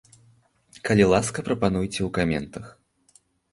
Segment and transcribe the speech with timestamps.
[0.89, 2.65] Калі ласка, прапануйце ў каментах.